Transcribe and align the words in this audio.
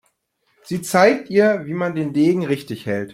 Sie 0.63 0.81
zeigt 0.81 1.29
ihr, 1.29 1.67
wie 1.67 1.75
man 1.75 1.93
den 1.93 2.11
Degen 2.11 2.43
richtig 2.43 2.87
hält. 2.87 3.09